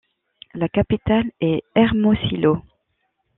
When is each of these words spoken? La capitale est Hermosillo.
La 0.55 0.67
capitale 0.67 1.29
est 1.41 1.63
Hermosillo. 1.75 2.63